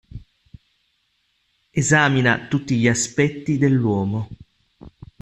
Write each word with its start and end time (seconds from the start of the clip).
Esamina 1.71 2.47
tutti 2.47 2.75
gli 2.75 2.87
aspetti 2.87 3.59
dell'uomo. 3.59 4.29